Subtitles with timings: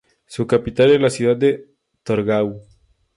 [0.25, 1.67] Su capital es la ciudad de
[2.01, 2.63] Torgau.